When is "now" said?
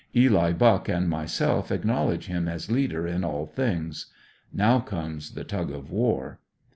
4.51-4.79